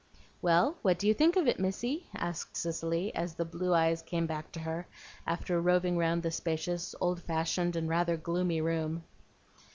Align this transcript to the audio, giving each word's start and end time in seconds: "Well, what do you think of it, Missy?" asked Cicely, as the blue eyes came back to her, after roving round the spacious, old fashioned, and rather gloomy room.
"Well, 0.41 0.77
what 0.81 0.97
do 0.97 1.07
you 1.07 1.13
think 1.13 1.35
of 1.35 1.47
it, 1.47 1.59
Missy?" 1.59 2.07
asked 2.15 2.57
Cicely, 2.57 3.13
as 3.13 3.35
the 3.35 3.45
blue 3.45 3.71
eyes 3.71 4.01
came 4.01 4.25
back 4.25 4.51
to 4.53 4.59
her, 4.61 4.87
after 5.27 5.61
roving 5.61 5.95
round 5.95 6.23
the 6.23 6.31
spacious, 6.31 6.95
old 6.99 7.21
fashioned, 7.21 7.75
and 7.75 7.87
rather 7.87 8.17
gloomy 8.17 8.61
room. 8.61 9.03